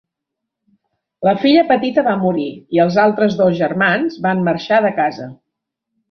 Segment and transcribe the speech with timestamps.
[1.27, 5.29] La filla petita va morir i els altres dos germans van marxar de casa.